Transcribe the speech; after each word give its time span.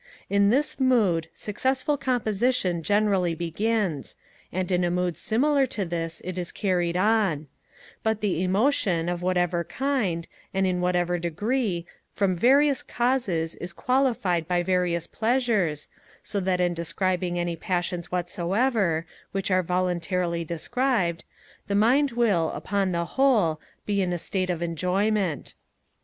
In 0.31 0.49
this 0.49 0.79
mood 0.79 1.29
successful 1.31 1.95
composition 1.95 2.81
generally 2.81 3.35
begins, 3.35 4.15
and 4.51 4.71
in 4.71 4.83
a 4.83 4.89
mood 4.89 5.15
similar 5.15 5.67
to 5.67 5.85
this 5.85 6.23
it 6.25 6.39
is 6.39 6.51
carried 6.51 6.97
on; 6.97 7.45
but 8.01 8.19
the 8.19 8.41
emotion, 8.43 9.07
of 9.07 9.21
whatever 9.21 9.63
kind, 9.63 10.27
and 10.55 10.65
in 10.65 10.81
whatever 10.81 11.19
degree, 11.19 11.85
from 12.13 12.35
various 12.35 12.81
causes, 12.81 13.53
is 13.53 13.73
qualified 13.73 14.47
by 14.47 14.63
various 14.63 15.05
pleasures, 15.05 15.87
so 16.23 16.39
that 16.39 16.59
in 16.59 16.73
describing 16.73 17.37
any 17.37 17.55
passions 17.55 18.11
whatsoever, 18.11 19.05
which 19.33 19.51
are 19.51 19.61
voluntarily 19.61 20.43
described, 20.43 21.25
the 21.67 21.75
mind 21.75 22.09
will, 22.09 22.49
upon 22.55 22.91
the 22.91 23.05
whole, 23.05 23.61
be 23.85 24.01
in 24.01 24.11
a 24.11 24.17
state 24.17 24.49
of 24.49 24.63
enjoyment. 24.63 25.53